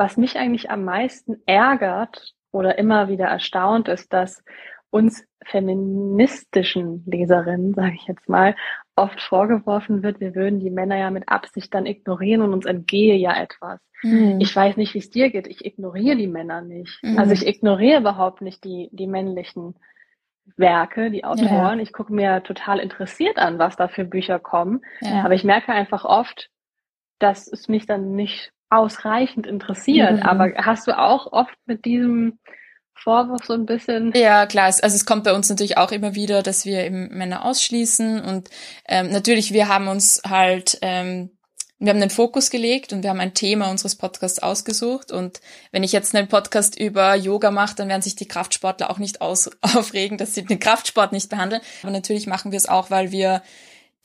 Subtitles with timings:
[0.00, 4.42] was mich eigentlich am meisten ärgert oder immer wieder erstaunt ist, dass
[4.88, 8.56] uns feministischen Leserinnen, sage ich jetzt mal,
[8.96, 13.16] oft vorgeworfen wird, wir würden die Männer ja mit Absicht dann ignorieren und uns entgehe
[13.16, 13.78] ja etwas.
[14.02, 14.38] Mhm.
[14.40, 15.46] Ich weiß nicht, wie es dir geht.
[15.46, 16.98] Ich ignoriere die Männer nicht.
[17.02, 17.18] Mhm.
[17.18, 19.74] Also ich ignoriere überhaupt nicht die, die männlichen
[20.56, 21.76] Werke, die Autoren.
[21.76, 21.82] Ja.
[21.82, 24.80] Ich gucke mir total interessiert an, was da für Bücher kommen.
[25.02, 25.24] Ja.
[25.24, 26.48] Aber ich merke einfach oft,
[27.18, 30.18] dass es mich dann nicht ausreichend interessiert.
[30.18, 30.22] Mhm.
[30.22, 32.38] Aber hast du auch oft mit diesem
[32.94, 34.12] Vorwurf so ein bisschen.
[34.14, 34.66] Ja, klar.
[34.66, 38.50] Also es kommt bei uns natürlich auch immer wieder, dass wir eben Männer ausschließen und
[38.86, 41.30] ähm, natürlich, wir haben uns halt, ähm,
[41.78, 45.40] wir haben den Fokus gelegt und wir haben ein Thema unseres Podcasts ausgesucht und
[45.72, 49.22] wenn ich jetzt einen Podcast über Yoga mache, dann werden sich die Kraftsportler auch nicht
[49.22, 51.62] aus aufregen, dass sie den Kraftsport nicht behandeln.
[51.82, 53.42] Aber natürlich machen wir es auch, weil wir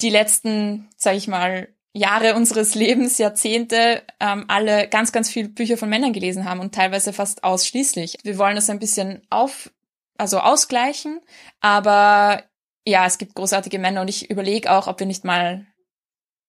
[0.01, 5.77] die letzten, sage ich mal, Jahre unseres Lebens, Jahrzehnte, ähm, alle ganz, ganz viele Bücher
[5.77, 8.17] von Männern gelesen haben und teilweise fast ausschließlich.
[8.23, 9.71] Wir wollen das ein bisschen auf,
[10.17, 11.21] also ausgleichen,
[11.61, 12.43] aber
[12.85, 15.65] ja, es gibt großartige Männer und ich überlege auch, ob wir nicht mal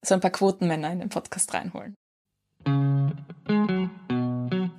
[0.05, 1.95] so ein paar Quotenmänner in den Podcast reinholen.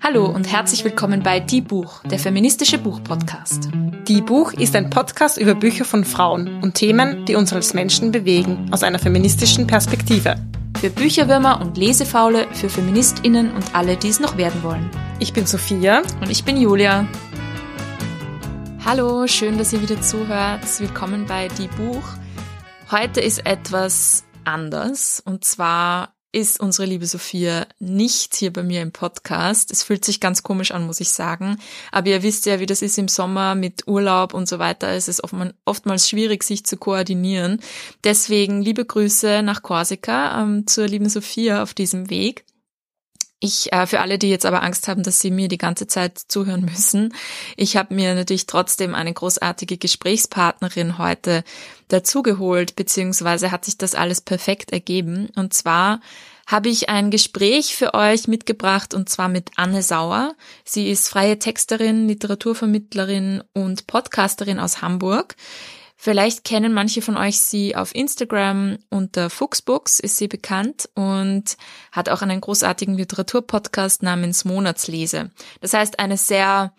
[0.09, 3.67] Hallo und herzlich willkommen bei Die Buch, der feministische Buchpodcast.
[4.08, 8.13] Die Buch ist ein Podcast über Bücher von Frauen und Themen, die uns als Menschen
[8.13, 10.38] bewegen, aus einer feministischen Perspektive.
[10.80, 14.89] Für Bücherwürmer und Lesefaule, für FeministInnen und alle, die es noch werden wollen.
[15.19, 16.03] Ich bin Sophia.
[16.22, 17.05] Und ich bin Julia.
[18.85, 20.61] Hallo, schön, dass ihr wieder zuhört.
[20.80, 22.08] Willkommen bei Die Buch.
[22.89, 25.22] Heute ist etwas anders.
[25.25, 29.72] Und zwar ist unsere liebe Sophia nicht hier bei mir im Podcast.
[29.72, 31.58] Es fühlt sich ganz komisch an, muss ich sagen.
[31.92, 34.90] Aber ihr wisst ja, wie das ist im Sommer mit Urlaub und so weiter.
[34.90, 35.24] Es ist
[35.66, 37.60] oftmals schwierig, sich zu koordinieren.
[38.04, 42.46] Deswegen liebe Grüße nach Korsika ähm, zur lieben Sophia auf diesem Weg.
[43.40, 46.18] Ich, äh, für alle, die jetzt aber Angst haben, dass sie mir die ganze Zeit
[46.18, 47.14] zuhören müssen,
[47.56, 51.44] ich habe mir natürlich trotzdem eine großartige Gesprächspartnerin heute
[51.88, 55.30] dazugeholt, beziehungsweise hat sich das alles perfekt ergeben.
[55.36, 56.02] Und zwar
[56.47, 60.34] habe ich ein Gespräch für euch mitgebracht und zwar mit Anne Sauer.
[60.64, 65.36] Sie ist freie Texterin, Literaturvermittlerin und Podcasterin aus Hamburg.
[66.00, 71.58] Vielleicht kennen manche von euch sie auf Instagram unter Fuchsbooks ist sie bekannt und
[71.91, 75.31] hat auch einen großartigen Literaturpodcast namens Monatslese.
[75.59, 76.72] Das heißt, eine sehr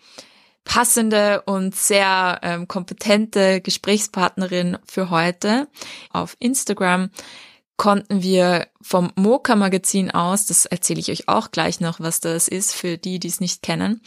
[0.63, 5.67] passende und sehr ähm, kompetente Gesprächspartnerin für heute.
[6.11, 7.09] Auf Instagram
[7.79, 12.49] konnten wir vom Moka Magazin aus, das erzähle ich euch auch gleich noch, was das
[12.49, 14.01] ist für die, die es nicht kennen,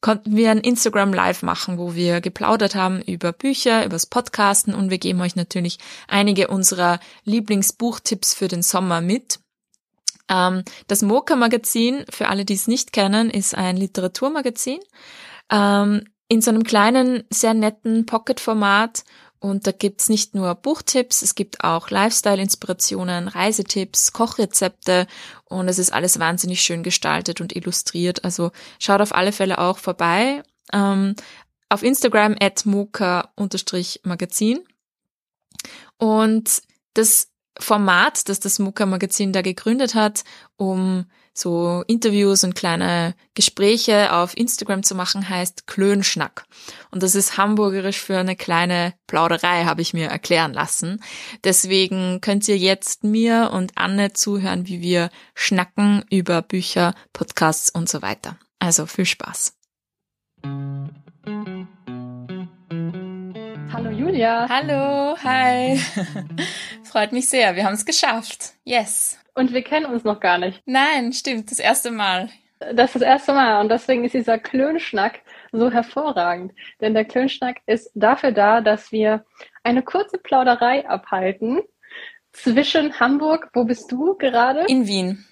[0.00, 4.90] konnten wir ein Instagram Live machen, wo wir geplaudert haben über Bücher, übers Podcasten und
[4.90, 5.78] wir geben euch natürlich
[6.08, 9.38] einige unserer Lieblingsbuchtipps für den Sommer mit.
[10.28, 14.80] Ähm, das Moka Magazin, für alle, die es nicht kennen, ist ein Literaturmagazin
[15.48, 19.04] ähm, in so einem kleinen, sehr netten Pocket-Format
[19.42, 25.08] und da gibt's nicht nur Buchtipps, es gibt auch Lifestyle-Inspirationen, Reisetipps, Kochrezepte
[25.46, 28.24] und es ist alles wahnsinnig schön gestaltet und illustriert.
[28.24, 30.44] Also schaut auf alle Fälle auch vorbei.
[30.72, 31.16] Ähm,
[31.68, 34.60] auf Instagram at moka-magazin.
[35.98, 36.62] Und
[36.94, 37.28] das
[37.58, 40.22] Format, das das Moka-Magazin da gegründet hat,
[40.56, 46.44] um so Interviews und kleine Gespräche auf Instagram zu machen, heißt Klönschnack.
[46.90, 51.02] Und das ist hamburgerisch für eine kleine Plauderei, habe ich mir erklären lassen.
[51.44, 57.88] Deswegen könnt ihr jetzt mir und Anne zuhören, wie wir schnacken über Bücher, Podcasts und
[57.88, 58.36] so weiter.
[58.58, 59.54] Also viel Spaß.
[63.72, 64.46] Hallo Julia.
[64.48, 65.80] Hallo, hi.
[66.84, 68.52] Freut mich sehr, wir haben es geschafft.
[68.64, 69.18] Yes.
[69.34, 70.62] Und wir kennen uns noch gar nicht.
[70.66, 72.28] Nein, stimmt, das erste Mal.
[72.74, 75.20] Das ist das erste Mal und deswegen ist dieser Klönschnack
[75.50, 76.52] so hervorragend.
[76.80, 79.24] Denn der Klönschnack ist dafür da, dass wir
[79.64, 81.60] eine kurze Plauderei abhalten
[82.32, 84.64] zwischen Hamburg, wo bist du gerade?
[84.68, 85.24] In Wien.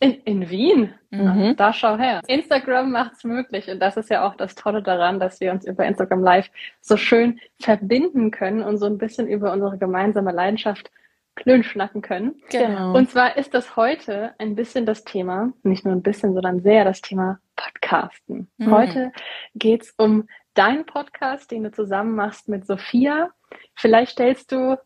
[0.00, 0.94] In, in Wien?
[1.10, 1.54] Mhm.
[1.56, 2.22] Da schau her.
[2.26, 5.84] Instagram macht's möglich und das ist ja auch das Tolle daran, dass wir uns über
[5.84, 6.50] Instagram Live
[6.80, 10.90] so schön verbinden können und so ein bisschen über unsere gemeinsame Leidenschaft
[11.34, 12.42] Klönschnacken können.
[12.50, 12.94] Genau.
[12.94, 16.84] Und zwar ist das heute ein bisschen das Thema, nicht nur ein bisschen, sondern sehr
[16.84, 18.50] das Thema Podcasten.
[18.58, 18.70] Mhm.
[18.70, 19.12] Heute
[19.54, 23.30] geht's um deinen Podcast, den du zusammen machst mit Sophia.
[23.74, 24.78] Vielleicht stellst du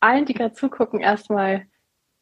[0.00, 1.66] allen, die gerade zugucken, erstmal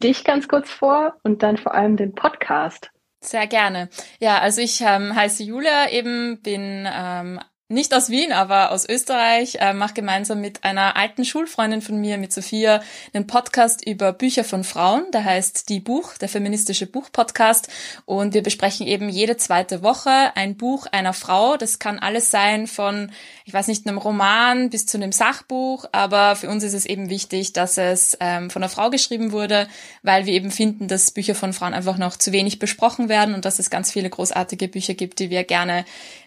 [0.02, 2.90] dich ganz kurz vor und dann vor allem den Podcast.
[3.20, 3.88] Sehr gerne.
[4.20, 9.56] Ja, also ich ähm, heiße Julia, eben bin ähm, nicht aus Wien, aber aus Österreich,
[9.56, 12.80] äh, mache gemeinsam mit einer alten Schulfreundin von mir, mit Sophia,
[13.12, 15.10] einen Podcast über Bücher von Frauen.
[15.12, 17.68] Der heißt Die Buch, der feministische Buch-Podcast.
[18.04, 21.56] Und wir besprechen eben jede zweite Woche ein Buch einer Frau.
[21.56, 23.10] Das kann alles sein von,
[23.44, 25.86] ich weiß nicht, einem Roman bis zu einem Sachbuch.
[25.90, 29.66] Aber für uns ist es eben wichtig, dass es ähm, von einer Frau geschrieben wurde,
[30.04, 33.44] weil wir eben finden, dass Bücher von Frauen einfach noch zu wenig besprochen werden und
[33.44, 35.84] dass es ganz viele großartige Bücher gibt, die wir gerne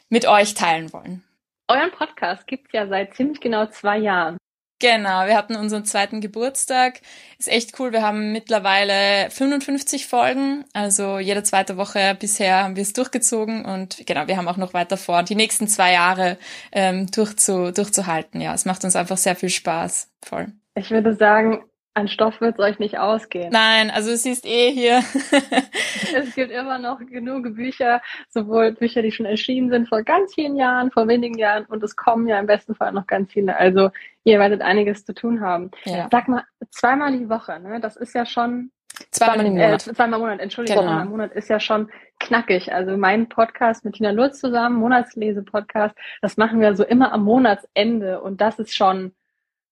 [0.09, 1.23] mit euch teilen wollen.
[1.69, 4.37] Euren Podcast gibt's ja seit ziemlich genau zwei Jahren.
[4.81, 7.01] Genau, wir hatten unseren zweiten Geburtstag.
[7.37, 7.91] Ist echt cool.
[7.91, 10.65] Wir haben mittlerweile 55 Folgen.
[10.73, 14.73] Also jede zweite Woche bisher haben wir es durchgezogen und genau, wir haben auch noch
[14.73, 16.37] weiter vor, die nächsten zwei Jahre
[16.71, 18.41] ähm, durchzu, durchzuhalten.
[18.41, 20.09] Ja, es macht uns einfach sehr viel Spaß.
[20.23, 20.47] Voll.
[20.75, 21.68] Ich würde sagen,
[21.99, 23.51] an Stoff wird es euch nicht ausgehen.
[23.51, 24.99] Nein, also es ist eh hier.
[26.15, 30.55] es gibt immer noch genug Bücher, sowohl Bücher, die schon erschienen sind vor ganz vielen
[30.55, 33.57] Jahren, vor wenigen Jahren und es kommen ja im besten Fall noch ganz viele.
[33.57, 33.91] Also
[34.23, 35.71] ihr werdet einiges zu tun haben.
[35.85, 36.07] Ja.
[36.11, 37.79] Sag mal, zweimal die Woche, ne?
[37.79, 38.71] Das ist ja schon
[39.11, 39.87] Zweimal im Monat.
[39.87, 41.01] Äh, zweimal im Monat, Entschuldigung, genau.
[41.01, 42.73] im Monat ist ja schon knackig.
[42.73, 48.21] Also mein Podcast mit Tina Lutz zusammen, Monatslese-Podcast, das machen wir so immer am Monatsende
[48.21, 49.13] und das ist schon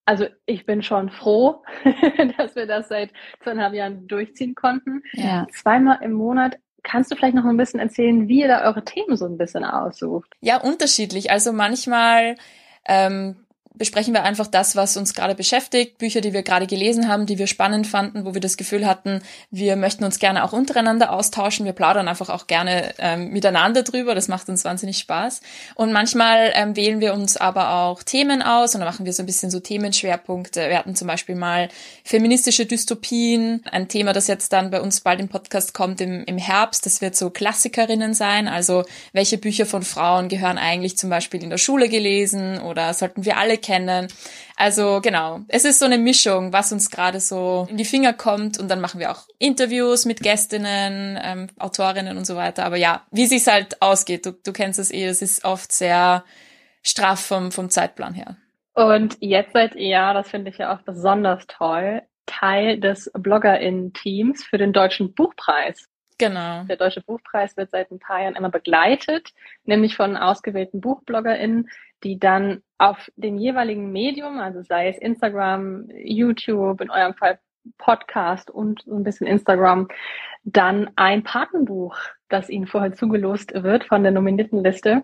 [0.08, 1.64] also ich bin schon froh,
[2.38, 3.12] dass wir das seit
[3.44, 5.04] zweieinhalb Jahren durchziehen konnten.
[5.12, 5.46] Ja.
[5.52, 6.58] Zweimal im Monat.
[6.82, 9.66] Kannst du vielleicht noch ein bisschen erzählen, wie ihr da eure Themen so ein bisschen
[9.66, 10.34] aussucht?
[10.40, 11.30] Ja, unterschiedlich.
[11.30, 12.38] Also manchmal
[12.88, 13.36] ähm,
[13.78, 17.38] besprechen wir einfach das, was uns gerade beschäftigt, Bücher, die wir gerade gelesen haben, die
[17.38, 19.22] wir spannend fanden, wo wir das Gefühl hatten,
[19.52, 21.66] wir möchten uns gerne auch untereinander austauschen.
[21.66, 24.16] Wir plaudern einfach auch gerne ähm, miteinander drüber.
[24.16, 25.42] Das macht uns wahnsinnig Spaß.
[25.76, 29.24] Und manchmal ähm, wählen wir uns aber auch Themen aus und dann machen wir so
[29.24, 30.70] ein bisschen so Themenschwerpunkte.
[30.70, 31.70] Wir hatten zum Beispiel mal
[32.04, 36.38] feministische Dystopien, ein Thema, das jetzt dann bei uns bald im Podcast kommt im, im
[36.38, 36.86] Herbst.
[36.86, 38.48] Das wird so Klassikerinnen sein.
[38.48, 38.84] Also
[39.14, 43.38] welche Bücher von Frauen gehören eigentlich zum Beispiel in der Schule gelesen oder sollten wir
[43.38, 44.08] alle kennen.
[44.56, 48.58] Also genau, es ist so eine Mischung, was uns gerade so in die Finger kommt
[48.58, 52.66] und dann machen wir auch Interviews mit Gästinnen, ähm, Autorinnen und so weiter.
[52.66, 56.24] Aber ja, wie sich's halt ausgeht, du, du kennst es eh, es ist oft sehr
[56.82, 58.38] straff vom, vom Zeitplan her.
[58.74, 64.58] Und jetzt seid ihr, das finde ich ja auch besonders toll, Teil des BloggerInnen-Teams für
[64.58, 65.88] den Deutschen Buchpreis.
[66.18, 66.64] Genau.
[66.64, 69.34] Der Deutsche Buchpreis wird seit ein paar Jahren immer begleitet,
[69.66, 71.70] nämlich von ausgewählten BuchbloggerInnen,
[72.04, 77.40] die dann auf dem jeweiligen Medium, also sei es Instagram, YouTube, in eurem Fall
[77.78, 79.90] Podcast und so ein bisschen Instagram,
[80.44, 81.98] dann ein Patenbuch,
[82.30, 85.04] das ihnen vorher zugelost wird von der Nominiertenliste,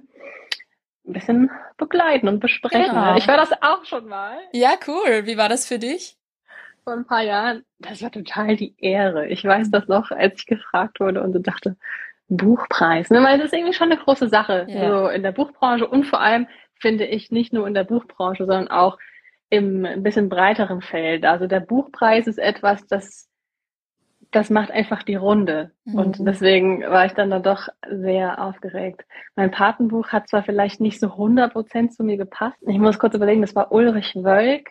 [1.06, 2.90] ein bisschen begleiten und besprechen.
[2.90, 3.18] Genau.
[3.18, 4.38] Ich war das auch schon mal.
[4.54, 5.26] Ja, cool.
[5.26, 6.18] Wie war das für dich?
[6.84, 7.64] Vor ein paar Jahren.
[7.80, 9.28] Das war total die Ehre.
[9.28, 11.78] Ich weiß das noch, als ich gefragt wurde und so dachte,
[12.28, 13.10] Buchpreis.
[13.10, 13.24] Ne?
[13.24, 14.66] Weil das ist irgendwie schon eine große Sache.
[14.68, 14.90] Ja.
[14.90, 16.48] So in der Buchbranche und vor allem
[16.84, 18.98] finde ich, nicht nur in der Buchbranche, sondern auch
[19.50, 21.26] im ein bisschen breiteren Feld.
[21.26, 23.30] Also der Buchpreis ist etwas, das,
[24.32, 25.72] das macht einfach die Runde.
[25.86, 25.96] Mhm.
[25.96, 29.06] Und deswegen war ich dann da doch sehr aufgeregt.
[29.36, 32.58] Mein Patenbuch hat zwar vielleicht nicht so 100 Prozent zu mir gepasst.
[32.68, 34.70] Ich muss kurz überlegen, das war Ulrich Wölk,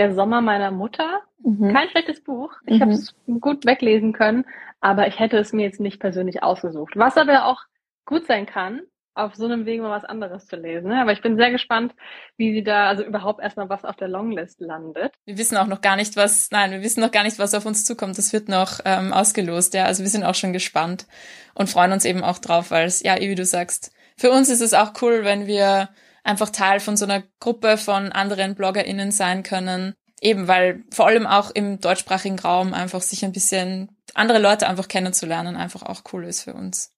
[0.00, 1.20] Der Sommer meiner Mutter.
[1.44, 1.74] Mhm.
[1.74, 2.54] Kein schlechtes Buch.
[2.64, 2.80] Ich mhm.
[2.80, 4.46] habe es gut weglesen können,
[4.80, 6.94] aber ich hätte es mir jetzt nicht persönlich ausgesucht.
[6.96, 7.60] Was aber auch
[8.06, 8.80] gut sein kann,
[9.12, 10.88] auf so einem Weg mal was anderes zu lesen.
[10.88, 11.02] Ne?
[11.02, 11.92] Aber ich bin sehr gespannt,
[12.38, 15.12] wie sie da, also überhaupt erstmal was auf der Longlist landet.
[15.26, 17.66] Wir wissen auch noch gar nicht, was, nein, wir wissen noch gar nicht, was auf
[17.66, 18.16] uns zukommt.
[18.16, 19.84] Das wird noch ähm, ausgelost, ja.
[19.84, 21.06] Also wir sind auch schon gespannt
[21.52, 24.62] und freuen uns eben auch drauf, weil es, ja, wie du sagst, für uns ist
[24.62, 25.90] es auch cool, wenn wir
[26.24, 29.94] einfach Teil von so einer Gruppe von anderen BloggerInnen sein können.
[30.20, 34.88] Eben, weil vor allem auch im deutschsprachigen Raum einfach sich ein bisschen andere Leute einfach
[34.88, 36.94] kennenzulernen einfach auch cool ist für uns.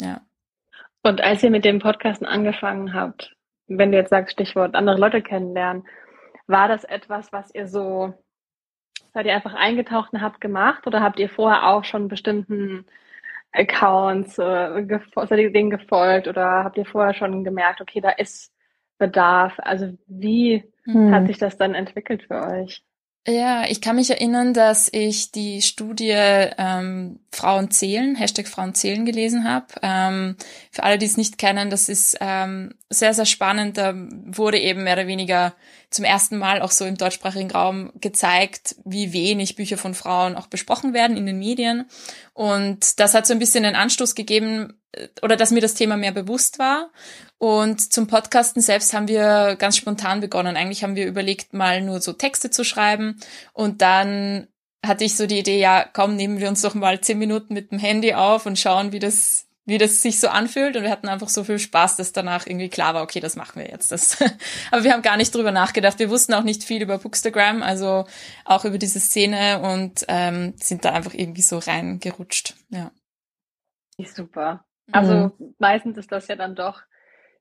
[0.00, 0.22] Ja.
[1.02, 3.34] Und als ihr mit dem Podcasten angefangen habt,
[3.66, 5.86] wenn du jetzt sagst, Stichwort andere Leute kennenlernen,
[6.46, 8.14] war das etwas, was ihr so,
[9.12, 12.86] seid ihr einfach eingetaucht und habt gemacht oder habt ihr vorher auch schon bestimmten
[13.52, 14.82] Accounts, äh,
[15.38, 18.52] ihr denen gefolgt oder habt ihr vorher schon gemerkt, okay, da ist
[18.98, 19.54] Bedarf?
[19.58, 21.12] Also wie hm.
[21.12, 22.84] hat sich das dann entwickelt für euch?
[23.26, 29.04] Ja, ich kann mich erinnern, dass ich die Studie ähm, Frauen zählen, Hashtag Frauen zählen
[29.04, 29.66] gelesen habe.
[29.82, 30.36] Ähm,
[30.70, 33.76] für alle, die es nicht kennen, das ist ähm, sehr, sehr spannend.
[33.76, 35.54] Da wurde eben mehr oder weniger
[35.90, 40.46] zum ersten Mal auch so im deutschsprachigen Raum gezeigt, wie wenig Bücher von Frauen auch
[40.46, 41.84] besprochen werden in den Medien.
[42.32, 45.98] Und das hat so ein bisschen einen Anstoß gegeben, äh, oder dass mir das Thema
[45.98, 46.90] mehr bewusst war.
[47.40, 50.58] Und zum Podcasten selbst haben wir ganz spontan begonnen.
[50.58, 53.18] Eigentlich haben wir überlegt, mal nur so Texte zu schreiben.
[53.54, 54.46] Und dann
[54.84, 57.72] hatte ich so die Idee, ja, komm, nehmen wir uns doch mal zehn Minuten mit
[57.72, 61.08] dem Handy auf und schauen, wie das, wie das sich so anfühlt und wir hatten
[61.08, 63.90] einfach so viel Spaß, dass danach irgendwie klar war, okay, das machen wir jetzt.
[63.90, 64.18] Das.
[64.70, 65.98] Aber wir haben gar nicht drüber nachgedacht.
[65.98, 68.04] Wir wussten auch nicht viel über Bookstagram, also
[68.44, 72.54] auch über diese Szene und ähm, sind da einfach irgendwie so reingerutscht.
[72.68, 72.90] Ja.
[74.14, 74.66] Super.
[74.92, 75.54] Also mhm.
[75.58, 76.82] meistens ist das ja dann doch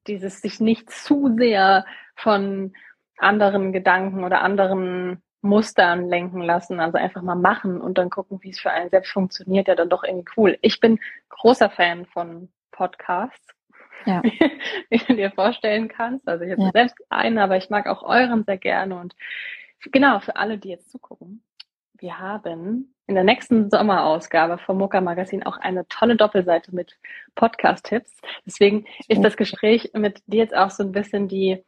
[0.09, 1.85] dieses sich nicht zu sehr
[2.15, 2.73] von
[3.17, 8.49] anderen Gedanken oder anderen Mustern lenken lassen, also einfach mal machen und dann gucken, wie
[8.49, 10.57] es für einen selbst funktioniert, ja dann doch irgendwie cool.
[10.61, 10.99] Ich bin
[11.29, 13.47] großer Fan von Podcasts,
[14.05, 14.21] ja.
[14.89, 16.27] wie du dir vorstellen kannst.
[16.27, 16.71] Also ich habe ja.
[16.71, 19.15] selbst einen, aber ich mag auch euren sehr gerne und
[19.91, 21.41] genau, für alle, die jetzt zugucken,
[21.99, 26.97] wir haben in der nächsten Sommerausgabe vom Mocha Magazin auch eine tolle Doppelseite mit
[27.35, 28.21] Podcast-Tipps.
[28.45, 31.63] Deswegen ist das Gespräch mit dir jetzt auch so ein bisschen die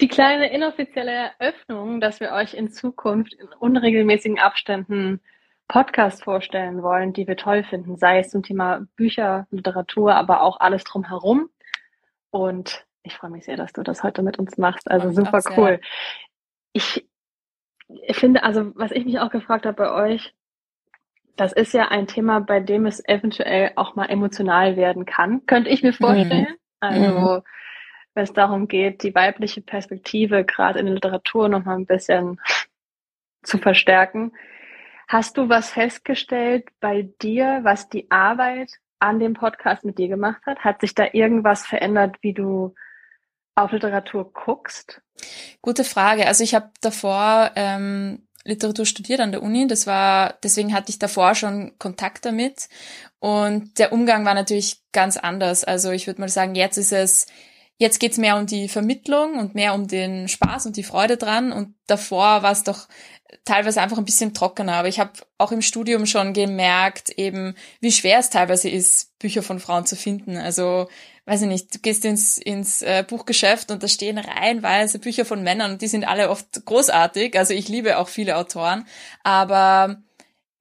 [0.00, 5.20] die kleine inoffizielle Eröffnung, dass wir euch in Zukunft in unregelmäßigen Abständen
[5.68, 10.60] Podcasts vorstellen wollen, die wir toll finden, sei es zum Thema Bücher, Literatur, aber auch
[10.60, 11.48] alles drumherum.
[12.30, 14.90] Und ich freue mich sehr, dass du das heute mit uns machst.
[14.90, 15.80] Also super cool.
[16.72, 17.08] Ich,
[17.88, 20.34] ich finde, also was ich mich auch gefragt habe bei euch,
[21.36, 25.44] das ist ja ein Thema, bei dem es eventuell auch mal emotional werden kann.
[25.46, 26.48] Könnte ich mir vorstellen.
[26.48, 26.56] Mhm.
[26.80, 27.42] Also mhm
[28.16, 32.40] wenn es darum geht, die weibliche Perspektive gerade in der Literatur noch mal ein bisschen
[33.42, 34.32] zu verstärken.
[35.06, 40.40] Hast du was festgestellt bei dir, was die Arbeit an dem Podcast mit dir gemacht
[40.46, 40.60] hat?
[40.60, 42.74] Hat sich da irgendwas verändert, wie du
[43.56, 45.00] auf Literatur guckst?
[45.62, 46.26] Gute Frage.
[46.26, 49.66] Also ich habe davor ähm, Literatur studiert an der Uni.
[49.66, 52.68] Das war, deswegen hatte ich davor schon Kontakt damit.
[53.18, 55.64] Und der Umgang war natürlich ganz anders.
[55.64, 57.26] Also ich würde mal sagen, jetzt ist es
[57.78, 61.52] Jetzt geht's mehr um die Vermittlung und mehr um den Spaß und die Freude dran.
[61.52, 62.88] Und davor war es doch
[63.44, 64.76] teilweise einfach ein bisschen trockener.
[64.76, 69.42] Aber ich habe auch im Studium schon gemerkt, eben, wie schwer es teilweise ist, Bücher
[69.42, 70.38] von Frauen zu finden.
[70.38, 70.88] Also,
[71.26, 75.42] weiß ich nicht, du gehst ins, ins äh, Buchgeschäft und da stehen reihenweise Bücher von
[75.42, 77.36] Männern und die sind alle oft großartig.
[77.36, 78.86] Also ich liebe auch viele Autoren.
[79.24, 79.96] Aber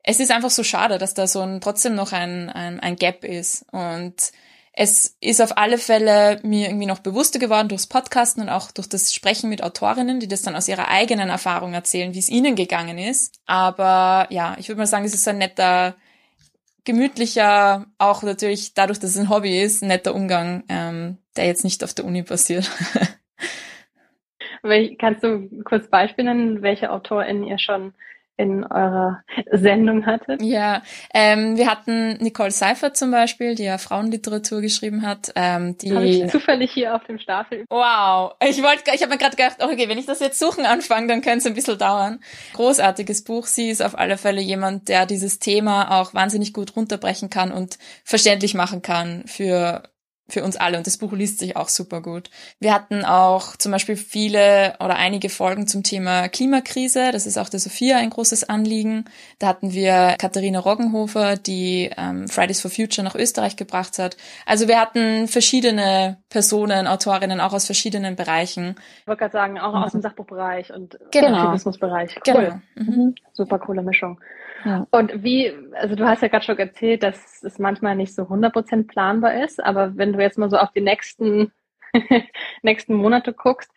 [0.04, 3.24] es ist einfach so schade, dass da so ein, trotzdem noch ein, ein, ein Gap
[3.24, 3.66] ist.
[3.72, 4.16] Und
[4.74, 8.90] es ist auf alle Fälle mir irgendwie noch bewusster geworden durchs Podcasten und auch durch
[8.90, 12.56] das Sprechen mit Autorinnen, die das dann aus ihrer eigenen Erfahrung erzählen, wie es ihnen
[12.56, 13.40] gegangen ist.
[13.46, 15.96] Aber ja, ich würde mal sagen, es ist ein netter,
[16.86, 21.64] gemütlicher, auch natürlich dadurch, dass es ein Hobby ist, ein netter Umgang, ähm, der jetzt
[21.64, 22.72] nicht auf der Uni passiert.
[24.98, 27.94] Kannst du kurz Beispiele nennen, welche AutorInnen ihr schon
[28.38, 30.42] in eurer Sendung hattet?
[30.42, 30.82] Ja,
[31.14, 35.32] ähm, wir hatten Nicole Seifert zum Beispiel, die ja Frauenliteratur geschrieben hat.
[35.36, 37.66] Ähm, die Habe ich zufällig hier auf dem Stapel.
[37.70, 41.08] Wow, ich wollte, ich habe mir gerade gedacht, okay, wenn ich das jetzt suchen anfange,
[41.08, 42.20] dann könnte es ein bisschen dauern.
[42.54, 43.46] Großartiges Buch.
[43.46, 47.78] Sie ist auf alle Fälle jemand, der dieses Thema auch wahnsinnig gut runterbrechen kann und
[48.04, 49.84] verständlich machen kann für
[50.28, 52.30] für uns alle und das Buch liest sich auch super gut.
[52.60, 57.12] Wir hatten auch zum Beispiel viele oder einige Folgen zum Thema Klimakrise.
[57.12, 59.06] Das ist auch der Sophia ein großes Anliegen.
[59.38, 64.18] Da hatten wir Katharina Roggenhofer, die ähm, Fridays for Future nach Österreich gebracht hat.
[64.48, 68.76] Also wir hatten verschiedene Personen, Autorinnen auch aus verschiedenen Bereichen.
[69.02, 69.84] Ich wollte gerade sagen, auch mhm.
[69.84, 71.38] aus dem Sachbuchbereich und genau.
[71.38, 72.16] Aktivismusbereich.
[72.28, 72.60] Cool.
[72.76, 72.92] Genau.
[72.92, 73.16] Mhm.
[73.34, 74.20] Super coole Mischung.
[74.92, 78.88] Und wie, also du hast ja gerade schon erzählt, dass es manchmal nicht so 100%
[78.88, 81.52] planbar ist, aber wenn du jetzt mal so auf die nächsten,
[82.62, 83.72] nächsten Monate guckst,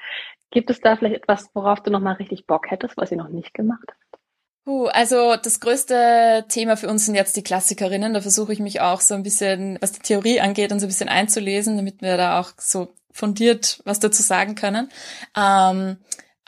[0.51, 3.53] gibt es da vielleicht etwas, worauf du nochmal richtig Bock hättest, was ihr noch nicht
[3.55, 4.23] gemacht habt?
[4.67, 8.13] Uh, also das größte Thema für uns sind jetzt die Klassikerinnen.
[8.13, 10.91] Da versuche ich mich auch so ein bisschen, was die Theorie angeht, und so ein
[10.91, 14.91] bisschen einzulesen, damit wir da auch so fundiert was dazu sagen können.
[15.37, 15.97] Ähm,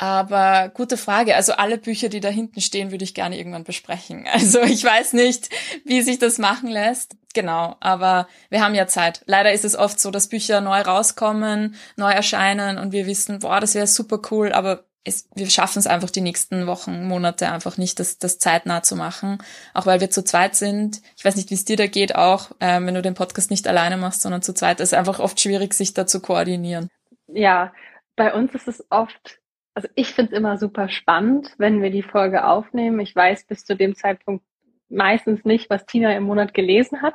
[0.01, 1.37] aber gute Frage.
[1.37, 4.27] Also alle Bücher, die da hinten stehen, würde ich gerne irgendwann besprechen.
[4.33, 5.51] Also ich weiß nicht,
[5.85, 7.17] wie sich das machen lässt.
[7.35, 9.21] Genau, aber wir haben ja Zeit.
[9.27, 13.61] Leider ist es oft so, dass Bücher neu rauskommen, neu erscheinen und wir wissen, boah,
[13.61, 17.77] das wäre super cool, aber es, wir schaffen es einfach die nächsten Wochen, Monate einfach
[17.77, 19.39] nicht, das, das zeitnah zu machen.
[19.75, 21.03] Auch weil wir zu zweit sind.
[21.19, 23.69] Ich weiß nicht, wie es dir da geht auch, ähm, wenn du den Podcast nicht
[23.69, 24.81] alleine machst, sondern zu zweit.
[24.81, 26.89] ist einfach oft schwierig, sich da zu koordinieren.
[27.29, 27.75] Ja,
[28.17, 29.40] bei uns ist es oft
[29.75, 33.01] also ich finde es immer super spannend, wenn wir die Folge aufnehmen.
[33.01, 34.45] Ich weiß bis zu dem Zeitpunkt
[34.89, 37.15] meistens nicht, was Tina im Monat gelesen hat.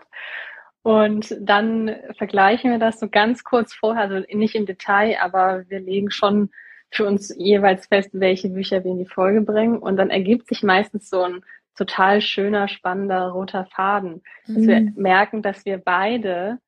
[0.82, 5.80] Und dann vergleichen wir das so ganz kurz vorher, also nicht im Detail, aber wir
[5.80, 6.52] legen schon
[6.92, 9.80] für uns jeweils fest, welche Bücher wir in die Folge bringen.
[9.80, 11.44] Und dann ergibt sich meistens so ein
[11.76, 14.22] total schöner, spannender roter Faden.
[14.46, 14.56] Mhm.
[14.56, 14.94] Dass wir mhm.
[14.96, 16.60] merken, dass wir beide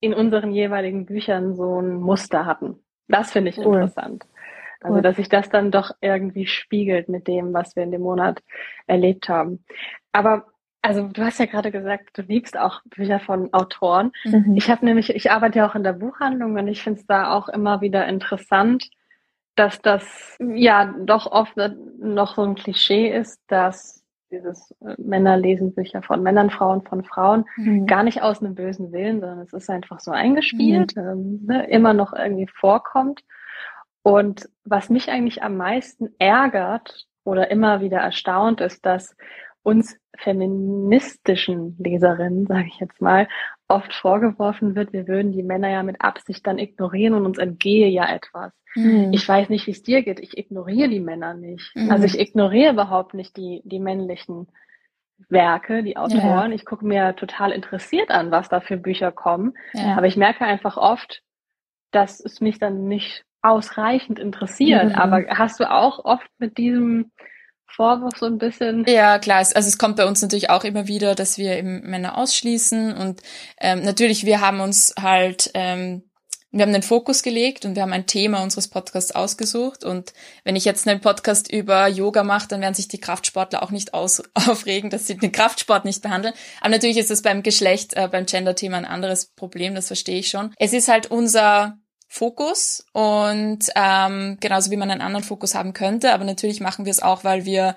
[0.00, 2.78] in unseren jeweiligen Büchern so ein Muster hatten.
[3.08, 3.74] Das finde ich cool.
[3.74, 4.24] interessant.
[4.80, 8.42] Also, dass sich das dann doch irgendwie spiegelt mit dem, was wir in dem Monat
[8.86, 9.64] erlebt haben.
[10.12, 10.46] Aber
[10.80, 14.12] Also du hast ja gerade gesagt, du liebst auch Bücher von Autoren.
[14.24, 14.54] Mhm.
[14.56, 17.32] Ich habe nämlich, ich arbeite ja auch in der Buchhandlung und ich finde es da
[17.32, 18.88] auch immer wieder interessant,
[19.56, 21.56] dass das ja doch oft
[22.00, 27.02] noch so ein Klischee ist, dass dieses äh, Männer lesen Bücher von Männern, Frauen von
[27.02, 27.86] Frauen, mhm.
[27.86, 31.02] gar nicht aus einem bösen Willen, sondern es ist einfach so eingespielt, mhm.
[31.02, 33.22] ähm, ne, immer noch irgendwie vorkommt.
[34.02, 39.16] Und was mich eigentlich am meisten ärgert oder immer wieder erstaunt ist, dass
[39.62, 43.28] uns feministischen Leserinnen, sage ich jetzt mal,
[43.68, 47.88] oft vorgeworfen wird, wir würden die Männer ja mit Absicht dann ignorieren und uns entgehe
[47.88, 48.52] ja etwas.
[48.74, 49.12] Mhm.
[49.12, 50.20] Ich weiß nicht, wie es dir geht.
[50.20, 51.74] Ich ignoriere die Männer nicht.
[51.76, 51.90] Mhm.
[51.90, 54.48] Also ich ignoriere überhaupt nicht die, die männlichen
[55.28, 56.50] Werke, die Autoren.
[56.50, 56.54] Ja.
[56.54, 59.54] Ich gucke mir total interessiert an, was da für Bücher kommen.
[59.74, 59.96] Ja.
[59.96, 61.22] Aber ich merke einfach oft,
[61.90, 64.90] dass es mich dann nicht ausreichend interessiert.
[64.90, 64.94] Mhm.
[64.94, 67.10] Aber hast du auch oft mit diesem
[67.78, 68.84] Vorwurf so ein bisschen.
[68.88, 69.38] Ja, klar.
[69.38, 73.22] Also es kommt bei uns natürlich auch immer wieder, dass wir eben Männer ausschließen und
[73.60, 76.02] ähm, natürlich, wir haben uns halt, ähm,
[76.50, 80.56] wir haben den Fokus gelegt und wir haben ein Thema unseres Podcasts ausgesucht und wenn
[80.56, 84.24] ich jetzt einen Podcast über Yoga mache, dann werden sich die Kraftsportler auch nicht aus
[84.34, 86.34] aufregen, dass sie den Kraftsport nicht behandeln.
[86.60, 90.30] Aber natürlich ist es beim Geschlecht, äh, beim Gender-Thema ein anderes Problem, das verstehe ich
[90.30, 90.52] schon.
[90.58, 91.78] Es ist halt unser
[92.08, 96.12] Fokus und ähm, genauso wie man einen anderen Fokus haben könnte.
[96.12, 97.76] Aber natürlich machen wir es auch, weil wir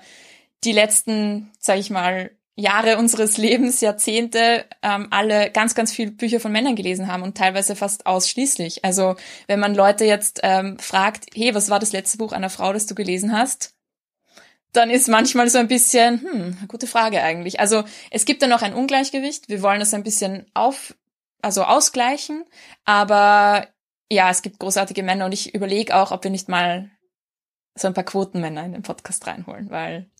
[0.64, 6.40] die letzten, sage ich mal, Jahre unseres Lebens, Jahrzehnte, ähm, alle ganz, ganz viele Bücher
[6.40, 8.84] von Männern gelesen haben und teilweise fast ausschließlich.
[8.84, 12.72] Also wenn man Leute jetzt ähm, fragt, hey, was war das letzte Buch einer Frau,
[12.72, 13.74] das du gelesen hast?
[14.72, 17.60] Dann ist manchmal so ein bisschen, hm, gute Frage eigentlich.
[17.60, 19.50] Also es gibt da noch ein Ungleichgewicht.
[19.50, 20.94] Wir wollen das ein bisschen auf,
[21.42, 22.44] also ausgleichen.
[22.86, 23.66] Aber
[24.12, 26.90] ja, es gibt großartige Männer und ich überlege auch, ob wir nicht mal
[27.74, 30.10] so ein paar Quotenmänner in den Podcast reinholen, weil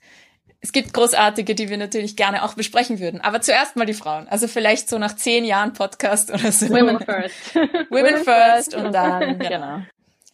[0.61, 3.21] es gibt großartige, die wir natürlich gerne auch besprechen würden.
[3.21, 4.29] Aber zuerst mal die Frauen.
[4.29, 6.71] Also vielleicht so nach zehn Jahren Podcast oder so.
[6.71, 7.55] Women first.
[7.91, 9.49] Women first und dann, genau.
[9.49, 9.83] genau.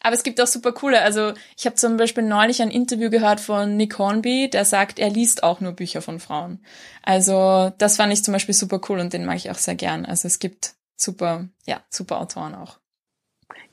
[0.00, 1.00] Aber es gibt auch super coole.
[1.00, 5.10] Also ich habe zum Beispiel neulich ein Interview gehört von Nick Hornby, der sagt, er
[5.10, 6.64] liest auch nur Bücher von Frauen.
[7.02, 10.04] Also das fand ich zum Beispiel super cool und den mag ich auch sehr gern.
[10.06, 12.78] Also es gibt super, ja, super Autoren auch.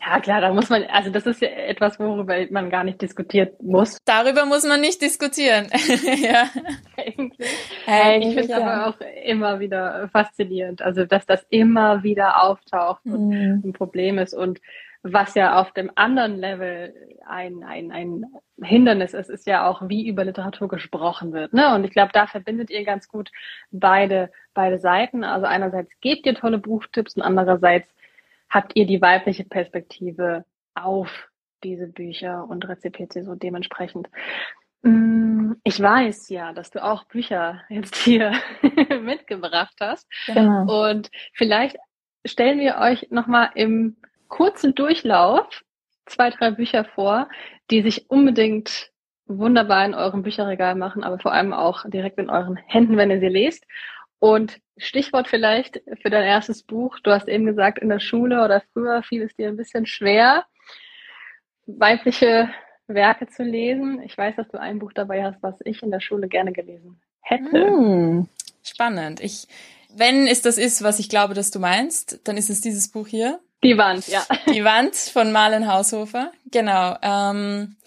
[0.06, 3.50] Ja, klar, da muss man, also das ist ja etwas, worüber man gar nicht diskutieren
[3.62, 3.98] muss.
[4.06, 5.68] Darüber muss man nicht diskutieren.
[6.22, 6.50] ja.
[6.96, 7.50] Eigentlich.
[7.88, 8.58] Eigentlich ich finde es ja.
[8.58, 13.62] aber auch immer wieder faszinierend, also dass das immer wieder auftaucht und mhm.
[13.66, 14.60] ein Problem ist und
[15.08, 16.94] was ja auf dem anderen Level
[17.28, 18.26] ein, ein, ein
[18.62, 21.54] Hindernis ist, ist ja auch, wie über Literatur gesprochen wird.
[21.54, 21.76] Ne?
[21.76, 23.32] Und ich glaube, da verbindet ihr ganz gut
[23.70, 25.24] beide, beide Seiten.
[25.24, 27.88] Also einerseits gebt ihr tolle Buchtipps und andererseits
[28.50, 31.30] habt ihr die weibliche Perspektive auf
[31.64, 34.10] diese Bücher und rezipiert sie so dementsprechend.
[34.84, 38.34] Mm, ich weiß ja, dass du auch Bücher jetzt hier
[39.02, 40.08] mitgebracht hast.
[40.28, 40.90] Genau.
[40.90, 41.78] Und vielleicht
[42.26, 45.64] stellen wir euch nochmal im kurzen Durchlauf
[46.06, 47.30] zwei, drei Bücher vor,
[47.72, 48.92] die sich unbedingt
[49.28, 53.20] wunderbar in eurem Bücherregal machen, aber vor allem auch direkt in euren Händen, wenn ihr
[53.20, 53.66] sie lest.
[54.20, 57.00] Und Stichwort vielleicht für dein erstes Buch.
[57.00, 60.46] Du hast eben gesagt, in der Schule oder früher fiel es dir ein bisschen schwer,
[61.66, 62.50] weibliche
[62.88, 64.02] Werke zu lesen.
[64.04, 67.00] Ich weiß, dass du ein Buch dabei hast, was ich in der Schule gerne gelesen
[67.22, 67.52] hätte.
[67.52, 68.28] Hm,
[68.64, 69.22] spannend.
[69.22, 69.48] Ich,
[69.96, 73.08] wenn es das ist, was ich glaube, dass du meinst, dann ist es dieses Buch
[73.08, 73.40] hier.
[73.64, 74.24] Die Wand, ja.
[74.54, 76.32] Die Wand von Marlen Haushofer.
[76.52, 76.98] Genau.
[77.02, 77.78] Ähm,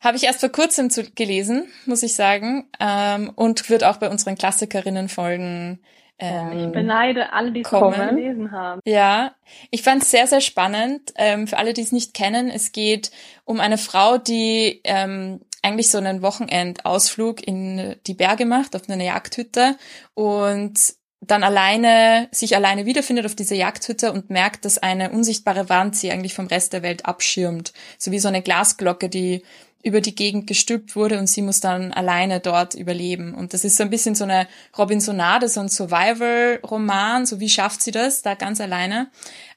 [0.00, 4.08] habe ich erst vor kurzem zu, gelesen, muss ich sagen, ähm, und wird auch bei
[4.08, 5.80] unseren Klassikerinnen-Folgen
[6.18, 8.80] ähm, ich beneide alle, die es gelesen haben.
[8.86, 9.34] Ja,
[9.70, 11.12] ich fand es sehr, sehr spannend.
[11.16, 13.10] Ähm, für alle, die es nicht kennen, es geht
[13.44, 19.04] um eine Frau, die ähm, eigentlich so einen Wochenendausflug in die Berge macht, auf eine
[19.04, 19.76] Jagdhütte
[20.14, 20.78] und
[21.20, 26.10] dann alleine, sich alleine wiederfindet auf dieser Jagdhütte und merkt, dass eine unsichtbare Wand sie
[26.10, 27.72] eigentlich vom Rest der Welt abschirmt.
[27.98, 29.42] So wie so eine Glasglocke, die
[29.82, 33.34] über die Gegend gestülpt wurde und sie muss dann alleine dort überleben.
[33.34, 37.82] Und das ist so ein bisschen so eine Robinsonade, so ein Survival-Roman, so wie schafft
[37.82, 39.10] sie das da ganz alleine.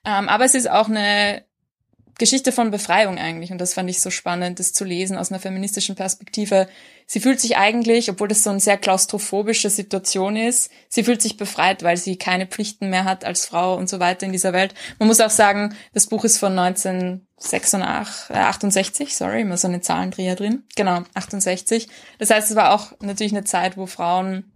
[0.06, 1.44] Ähm, aber es ist auch eine
[2.20, 3.52] Geschichte von Befreiung eigentlich.
[3.52, 6.68] Und das fand ich so spannend, das zu lesen aus einer feministischen Perspektive.
[7.08, 11.38] Sie fühlt sich eigentlich, obwohl das so eine sehr klaustrophobische Situation ist, sie fühlt sich
[11.38, 14.76] befreit, weil sie keine Pflichten mehr hat als Frau und so weiter in dieser Welt.
[15.00, 19.82] Man muss auch sagen, das Buch ist von 1968, äh, 68, sorry, immer so eine
[19.82, 20.64] Zahlendreher drin.
[20.76, 21.88] Genau, 68.
[22.20, 24.54] Das heißt, es war auch natürlich eine Zeit, wo Frauen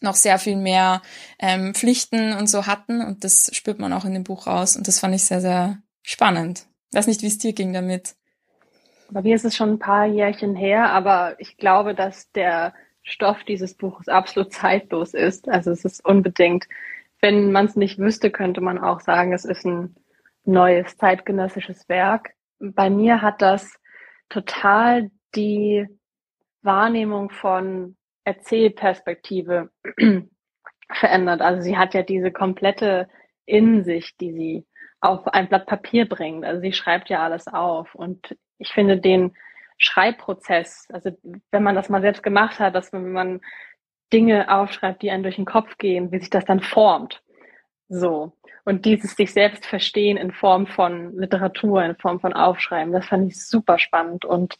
[0.00, 1.02] noch sehr viel mehr
[1.38, 4.86] ähm, Pflichten und so hatten und das spürt man auch in dem Buch raus und
[4.86, 6.66] das fand ich sehr, sehr spannend.
[6.92, 8.14] Weiß nicht, wie es dir ging damit.
[9.10, 13.42] Bei mir ist es schon ein paar Jährchen her, aber ich glaube, dass der Stoff
[13.44, 15.48] dieses Buches absolut zeitlos ist.
[15.48, 16.66] Also es ist unbedingt,
[17.20, 19.94] wenn man es nicht wüsste, könnte man auch sagen, es ist ein
[20.44, 22.30] neues zeitgenössisches Werk.
[22.58, 23.78] Bei mir hat das
[24.28, 25.86] total die
[26.62, 29.70] Wahrnehmung von Erzählperspektive
[30.92, 31.40] verändert.
[31.40, 33.08] Also sie hat ja diese komplette
[33.46, 34.66] Innensicht, die sie
[35.00, 36.44] auf ein Blatt Papier bringt.
[36.44, 37.94] Also sie schreibt ja alles auf.
[37.94, 39.34] Und ich finde den
[39.78, 41.10] Schreibprozess, also
[41.50, 43.40] wenn man das mal selbst gemacht hat, dass man, wenn man
[44.12, 47.22] Dinge aufschreibt, die einem durch den Kopf gehen, wie sich das dann formt.
[47.88, 48.32] So.
[48.64, 53.26] Und dieses sich selbst verstehen in Form von Literatur, in Form von Aufschreiben, das fand
[53.28, 54.24] ich super spannend.
[54.24, 54.58] Und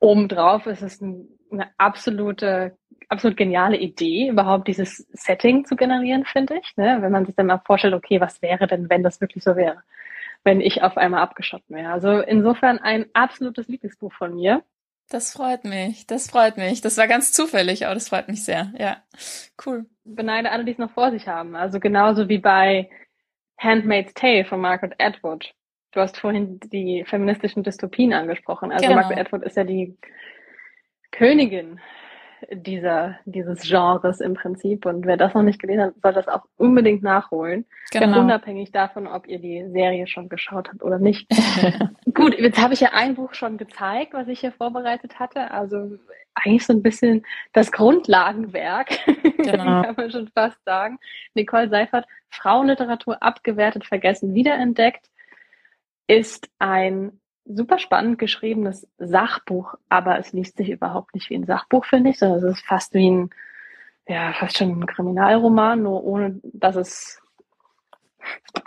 [0.00, 2.76] obendrauf ist es ein, eine absolute,
[3.08, 6.76] absolut geniale Idee, überhaupt dieses Setting zu generieren, finde ich.
[6.76, 6.98] Ne?
[7.00, 9.82] Wenn man sich dann mal vorstellt, okay, was wäre denn, wenn das wirklich so wäre?
[10.44, 11.92] Wenn ich auf einmal abgeschotten wäre.
[11.92, 14.62] Also insofern ein absolutes Lieblingsbuch von mir.
[15.08, 16.80] Das freut mich, das freut mich.
[16.80, 18.72] Das war ganz zufällig, aber das freut mich sehr.
[18.76, 18.96] Ja,
[19.64, 19.86] cool.
[20.04, 21.54] Beneide alle, die es noch vor sich haben.
[21.54, 22.90] Also genauso wie bei
[23.56, 25.54] Handmaid's Tale von Margaret Atwood.
[25.92, 28.72] Du hast vorhin die feministischen Dystopien angesprochen.
[28.72, 29.00] Also genau.
[29.00, 29.96] Margaret Atwood ist ja die
[31.12, 31.80] Königin
[32.52, 34.86] dieser, dieses Genres im Prinzip.
[34.86, 37.64] Und wer das noch nicht gelesen hat, soll das auch unbedingt nachholen.
[37.90, 38.20] Genau.
[38.20, 41.28] unabhängig davon, ob ihr die Serie schon geschaut habt oder nicht.
[42.14, 45.50] Gut, jetzt habe ich ja ein Buch schon gezeigt, was ich hier vorbereitet hatte.
[45.50, 45.98] Also
[46.34, 48.90] eigentlich so ein bisschen das Grundlagenwerk,
[49.38, 49.82] genau.
[49.82, 50.98] kann man schon fast sagen.
[51.34, 55.08] Nicole Seifert, Frauenliteratur abgewertet, vergessen, wiederentdeckt,
[56.06, 61.84] ist ein super spannend geschriebenes Sachbuch, aber es liest sich überhaupt nicht wie ein Sachbuch,
[61.84, 63.30] finde ich, sondern es ist fast wie ein,
[64.08, 67.22] ja, fast schon ein Kriminalroman, nur ohne, dass es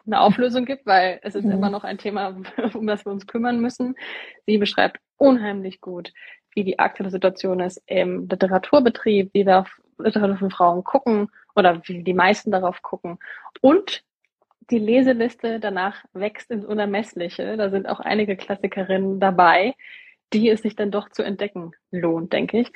[0.06, 1.52] eine Auflösung gibt, weil es ist mhm.
[1.52, 2.36] immer noch ein Thema,
[2.74, 3.96] um das wir uns kümmern müssen.
[4.46, 6.14] Sie beschreibt unheimlich gut,
[6.54, 11.82] wie die aktuelle Situation ist im Literaturbetrieb, wie wir auf Literatur von Frauen gucken oder
[11.86, 13.20] wie die meisten darauf gucken
[13.62, 14.04] und
[14.70, 17.58] die Leseliste danach wächst ins Unermessliche.
[17.58, 19.76] Da sind auch einige Klassikerinnen dabei,
[20.34, 22.72] die es sich dann doch zu entdecken lohnt, denke ich.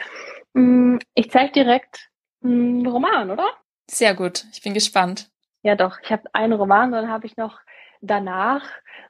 [0.53, 2.10] Mm, ich zeige direkt
[2.43, 3.47] einen Roman, oder?
[3.89, 4.45] Sehr gut.
[4.53, 5.29] Ich bin gespannt.
[5.62, 5.99] Ja, doch.
[6.03, 7.60] Ich habe einen Roman, dann habe ich noch
[8.01, 8.63] danach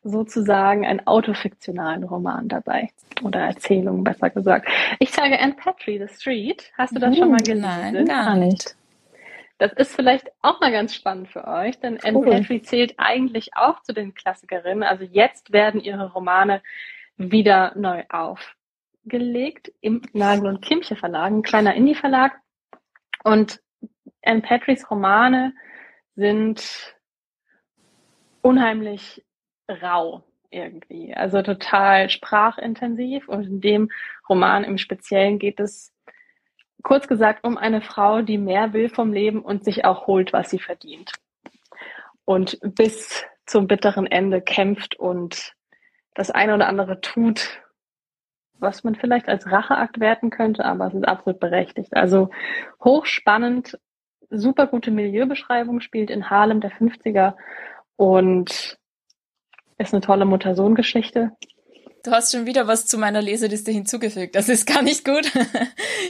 [0.04, 2.89] sozusagen einen autofiktionalen Roman dabei.
[3.24, 4.67] Oder Erzählung, besser gesagt.
[5.00, 6.72] Ich sage Anne Petrie, The Street.
[6.78, 7.62] Hast du das uh, schon mal gelesen?
[7.62, 8.76] Nein, gar nicht.
[9.58, 12.28] Das ist vielleicht auch mal ganz spannend für euch, denn cool.
[12.28, 14.84] Anne Petrie zählt eigentlich auch zu den Klassikerinnen.
[14.84, 16.62] Also jetzt werden ihre Romane
[17.18, 22.34] wieder neu aufgelegt im Nagel und Kimche Verlag, ein kleiner Indie-Verlag.
[23.24, 23.62] Und
[24.24, 25.54] Anne Petries Romane
[26.16, 26.96] sind
[28.42, 29.24] unheimlich
[29.70, 33.28] rau irgendwie, also total sprachintensiv.
[33.28, 33.92] Und in dem
[34.28, 35.93] Roman im Speziellen geht es
[36.84, 40.50] kurz gesagt um eine Frau, die mehr will vom Leben und sich auch holt, was
[40.50, 41.12] sie verdient.
[42.26, 45.54] Und bis zum bitteren Ende kämpft und
[46.13, 47.62] das eine oder andere tut,
[48.60, 51.96] was man vielleicht als Racheakt werten könnte, aber es ist absolut berechtigt.
[51.96, 52.30] Also
[52.84, 53.80] hochspannend,
[54.30, 57.36] super gute Milieubeschreibung, spielt in Harlem der 50er
[57.96, 58.78] und
[59.78, 61.32] ist eine tolle Mutter-Sohn-Geschichte.
[62.04, 64.36] Du hast schon wieder was zu meiner Leseliste hinzugefügt.
[64.36, 65.32] Das ist gar nicht gut.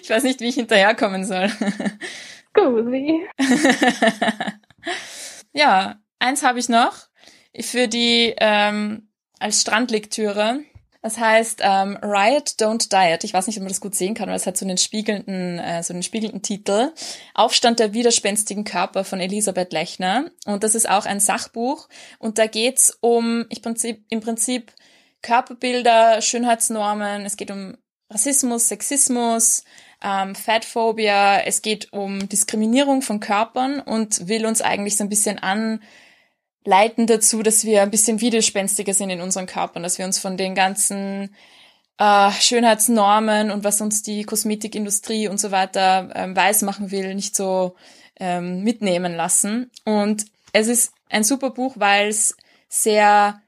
[0.01, 1.49] Ich weiß nicht, wie ich hinterherkommen soll.
[2.53, 3.25] Cozy.
[5.53, 7.07] ja, eins habe ich noch
[7.61, 9.07] für die ähm,
[9.39, 10.59] als Strandlektüre.
[11.01, 13.23] Das heißt ähm, Riot Don't Diet.
[13.23, 15.59] Ich weiß nicht, ob man das gut sehen kann, aber es hat so einen spiegelnden,
[15.59, 16.91] äh, so einen spiegelnden Titel.
[17.33, 20.31] Aufstand der widerspenstigen Körper von Elisabeth Lechner.
[20.45, 21.87] Und das ist auch ein Sachbuch.
[22.19, 24.73] Und da geht's um, ich Prinzip, im Prinzip
[25.23, 27.75] Körperbilder, Schönheitsnormen, es geht um
[28.11, 29.63] Rassismus, Sexismus,
[30.03, 35.39] ähm, Fatphobia, es geht um Diskriminierung von Körpern und will uns eigentlich so ein bisschen
[35.39, 40.37] anleiten dazu, dass wir ein bisschen widerspenstiger sind in unseren Körpern, dass wir uns von
[40.37, 41.35] den ganzen
[41.97, 47.75] äh, Schönheitsnormen und was uns die Kosmetikindustrie und so weiter ähm, weismachen will, nicht so
[48.19, 49.71] ähm, mitnehmen lassen.
[49.85, 52.35] Und es ist ein super Buch, weil es
[52.67, 53.41] sehr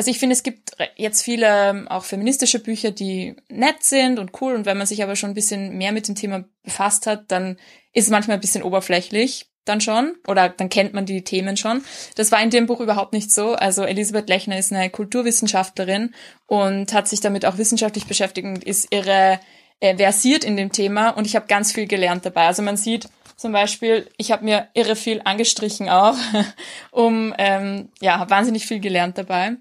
[0.00, 4.40] also ich finde, es gibt jetzt viele ähm, auch feministische Bücher, die nett sind und
[4.40, 4.54] cool.
[4.54, 7.58] Und wenn man sich aber schon ein bisschen mehr mit dem Thema befasst hat, dann
[7.92, 11.84] ist es manchmal ein bisschen oberflächlich dann schon oder dann kennt man die Themen schon.
[12.14, 13.52] Das war in dem Buch überhaupt nicht so.
[13.52, 16.14] Also Elisabeth Lechner ist eine Kulturwissenschaftlerin
[16.46, 19.38] und hat sich damit auch wissenschaftlich beschäftigt und ist irre
[19.80, 22.46] äh, versiert in dem Thema und ich habe ganz viel gelernt dabei.
[22.46, 26.16] Also man sieht zum Beispiel, ich habe mir irre viel angestrichen auch,
[26.90, 29.58] um ähm, ja, habe wahnsinnig viel gelernt dabei.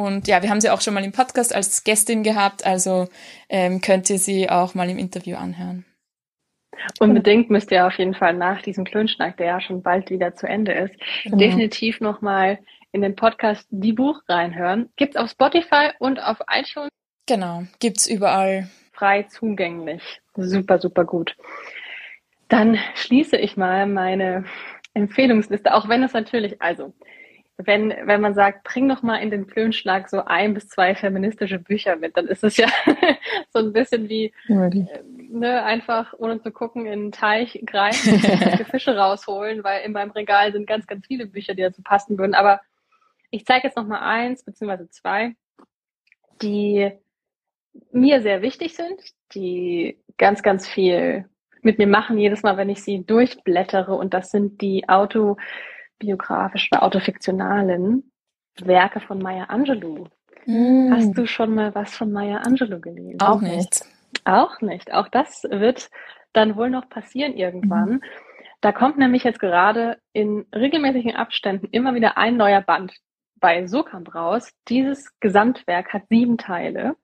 [0.00, 3.08] Und ja, wir haben sie auch schon mal im Podcast als Gästin gehabt, also
[3.50, 5.84] ähm, könnt ihr sie auch mal im Interview anhören.
[6.98, 10.46] Unbedingt müsst ihr auf jeden Fall nach diesem Klönschnack, der ja schon bald wieder zu
[10.46, 10.94] Ende ist,
[11.26, 11.36] mhm.
[11.36, 12.60] definitiv nochmal
[12.92, 14.88] in den Podcast Die Buch reinhören.
[14.96, 16.88] Gibt's auf Spotify und auf iTunes.
[17.26, 18.70] Genau, gibt's überall.
[18.94, 20.22] Frei zugänglich.
[20.34, 21.36] Super, super gut.
[22.48, 24.46] Dann schließe ich mal meine
[24.94, 26.94] Empfehlungsliste, auch wenn es natürlich, also
[27.64, 31.58] wenn, wenn man sagt, bring doch mal in den Klönschlag so ein bis zwei feministische
[31.58, 32.68] Bücher mit, dann ist es ja
[33.52, 34.86] so ein bisschen wie äh,
[35.28, 38.14] ne, einfach ohne zu gucken in den Teich greifen
[38.60, 42.18] und Fische rausholen, weil in meinem Regal sind ganz, ganz viele Bücher, die dazu passen
[42.18, 42.34] würden.
[42.34, 42.60] Aber
[43.30, 45.34] ich zeige jetzt noch mal eins beziehungsweise zwei,
[46.42, 46.90] die
[47.92, 49.00] mir sehr wichtig sind,
[49.34, 51.26] die ganz, ganz viel
[51.62, 53.94] mit mir machen, jedes Mal, wenn ich sie durchblättere.
[53.94, 54.88] Und das sind die
[56.00, 58.10] autobiografischen, autofiktionalen
[58.62, 60.06] Werke von Maya Angelou.
[60.46, 60.92] Mm.
[60.92, 63.20] Hast du schon mal was von Maya Angelou gelesen?
[63.20, 63.84] Auch nicht.
[64.24, 64.92] Auch nicht.
[64.92, 65.90] Auch das wird
[66.32, 67.90] dann wohl noch passieren irgendwann.
[67.90, 68.02] Mhm.
[68.60, 72.94] Da kommt nämlich jetzt gerade in regelmäßigen Abständen immer wieder ein neuer Band
[73.36, 74.50] bei Sokamp raus.
[74.68, 76.96] Dieses Gesamtwerk hat sieben Teile.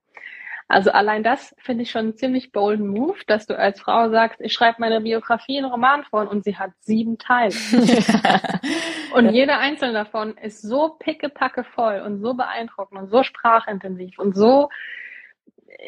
[0.68, 4.40] Also allein das finde ich schon einen ziemlich bolden Move, dass du als Frau sagst,
[4.40, 7.54] ich schreibe meine Biografie in Roman vor und sie hat sieben Teile.
[9.14, 14.34] und jeder einzelne davon ist so pickepacke voll und so beeindruckend und so sprachintensiv und
[14.34, 14.68] so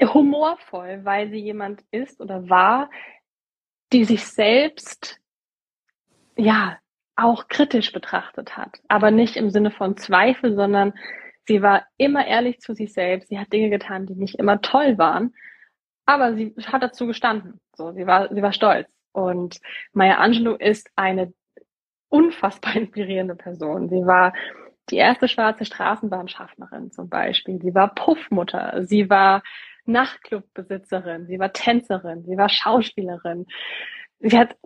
[0.00, 2.88] humorvoll, weil sie jemand ist oder war,
[3.92, 5.18] die sich selbst
[6.36, 6.78] ja
[7.16, 10.94] auch kritisch betrachtet hat, aber nicht im Sinne von Zweifel, sondern
[11.48, 13.28] sie war immer ehrlich zu sich selbst.
[13.28, 15.34] Sie hat Dinge getan, die nicht immer toll waren,
[16.06, 17.60] aber sie hat dazu gestanden.
[17.74, 18.88] So, sie war, sie war stolz.
[19.12, 19.58] Und
[19.92, 21.32] Maya Angelou ist eine
[22.08, 23.88] unfassbar inspirierende Person.
[23.88, 24.32] Sie war
[24.90, 27.60] die erste schwarze Straßenbahnschaffnerin zum Beispiel.
[27.60, 28.84] Sie war Puffmutter.
[28.86, 29.42] Sie war
[29.88, 33.46] Nachtclubbesitzerin, sie war Tänzerin, sie war Schauspielerin.
[34.20, 34.56] Sie hat,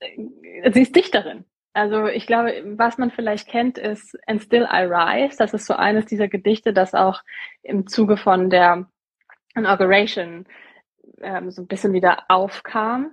[0.00, 1.44] sie ist Dichterin.
[1.74, 5.36] Also ich glaube, was man vielleicht kennt, ist And Still I Rise.
[5.36, 7.22] Das ist so eines dieser Gedichte, das auch
[7.62, 8.86] im Zuge von der
[9.56, 10.46] Inauguration
[11.20, 13.10] ähm, so ein bisschen wieder aufkam.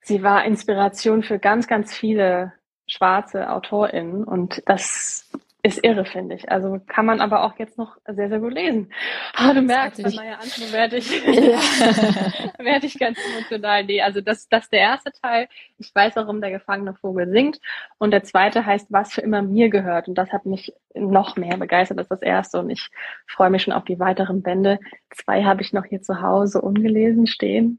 [0.00, 2.52] Sie war Inspiration für ganz, ganz viele
[2.86, 5.30] schwarze AutorInnen und das
[5.64, 6.50] ist irre, finde ich.
[6.50, 8.92] Also kann man aber auch jetzt noch sehr, sehr gut lesen.
[9.34, 11.08] Aber du merkst, bei Maya Angelou werde ich,
[12.58, 13.84] werde ich ganz emotional.
[13.84, 15.48] Nee, also das, das ist der erste Teil.
[15.78, 17.60] Ich weiß, warum der gefangene Vogel singt.
[17.98, 20.08] Und der zweite heißt, was für immer mir gehört.
[20.08, 22.58] Und das hat mich noch mehr begeistert als das erste.
[22.58, 22.90] Und ich
[23.28, 24.80] freue mich schon auf die weiteren Bände.
[25.10, 27.78] Zwei habe ich noch hier zu Hause ungelesen stehen.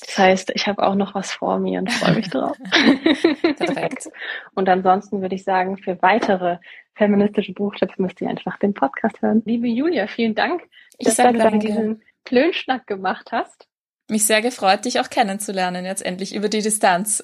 [0.00, 2.58] Das heißt, ich habe auch noch was vor mir und freue mich drauf.
[3.42, 4.10] Perfekt.
[4.54, 6.58] Und ansonsten würde ich sagen, für weitere
[6.94, 9.42] feministische Buchtipps müsst ihr einfach den Podcast hören.
[9.44, 10.62] Liebe Julia, vielen Dank,
[10.98, 11.58] ich dass du danke.
[11.58, 13.68] diesen Klönschnack gemacht hast.
[14.08, 17.22] Mich sehr gefreut, dich auch kennenzulernen, jetzt endlich über die Distanz.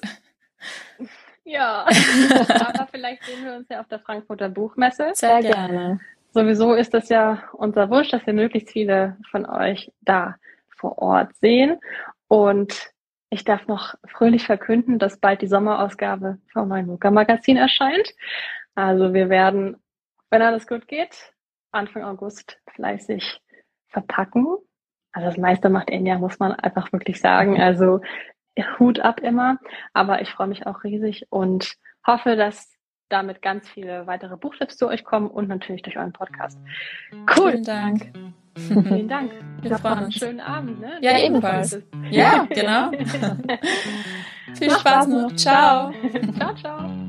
[1.43, 1.85] Ja,
[2.47, 5.11] aber vielleicht sehen wir uns ja auf der Frankfurter Buchmesse.
[5.13, 5.99] Sehr, sehr gerne.
[6.31, 10.35] Sowieso ist das ja unser Wunsch, dass wir möglichst viele von euch da
[10.69, 11.79] vor Ort sehen.
[12.27, 12.91] Und
[13.31, 18.13] ich darf noch fröhlich verkünden, dass bald die Sommerausgabe vom Neuen Muka Magazin erscheint.
[18.79, 19.75] Also wir werden,
[20.29, 21.33] wenn alles gut geht,
[21.71, 23.41] Anfang August fleißig
[23.89, 24.45] verpacken.
[25.11, 27.55] Also das meiste macht Enya, muss man einfach wirklich sagen.
[27.55, 27.59] Mhm.
[27.59, 27.99] Also
[28.79, 29.57] Hut ab immer.
[29.93, 31.73] Aber ich freue mich auch riesig und
[32.07, 32.71] hoffe, dass
[33.09, 36.57] damit ganz viele weitere Buchtipps zu euch kommen und natürlich durch euren Podcast.
[37.35, 37.51] Cool.
[37.51, 38.11] Vielen Dank.
[38.55, 39.31] Vielen Dank.
[39.61, 40.99] Wir das war einen schönen Abend, ne?
[41.01, 41.81] Ja, ebenfalls.
[42.11, 42.91] Ja, genau.
[44.53, 45.35] Viel Spaß noch.
[45.35, 45.91] Ciao.
[46.37, 47.08] ciao, ciao.